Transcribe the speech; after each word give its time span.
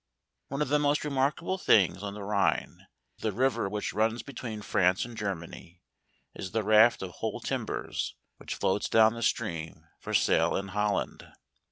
One 0.47 0.63
of 0.63 0.69
the 0.69 0.79
most 0.79 1.05
remarkable 1.05 1.59
things 1.59 2.01
on 2.01 2.15
the 2.15 2.23
Rhine 2.23 2.87
(the 3.19 3.31
river 3.31 3.69
which 3.69 3.93
runs 3.93 4.23
between 4.23 4.63
France 4.63 5.05
and 5.05 5.15
Germany) 5.15 5.83
is 6.33 6.53
the 6.53 6.63
raft 6.63 7.03
of 7.03 7.11
whole 7.11 7.39
timbers, 7.39 8.15
which 8.37 8.55
floats 8.55 8.89
down 8.89 9.13
the 9.13 9.21
stream, 9.21 9.85
for 9.99 10.15
sale 10.15 10.55
in 10.55 10.69
Holland. 10.69 11.31